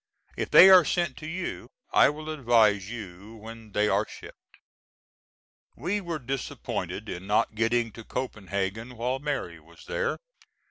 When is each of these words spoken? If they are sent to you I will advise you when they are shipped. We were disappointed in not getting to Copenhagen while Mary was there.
If 0.35 0.49
they 0.49 0.71
are 0.71 0.83
sent 0.83 1.15
to 1.17 1.27
you 1.27 1.69
I 1.93 2.09
will 2.09 2.31
advise 2.31 2.89
you 2.89 3.35
when 3.35 3.71
they 3.73 3.87
are 3.87 4.07
shipped. 4.09 4.57
We 5.75 6.01
were 6.01 6.17
disappointed 6.17 7.07
in 7.07 7.27
not 7.27 7.53
getting 7.53 7.91
to 7.91 8.03
Copenhagen 8.03 8.97
while 8.97 9.19
Mary 9.19 9.59
was 9.59 9.85
there. 9.85 10.17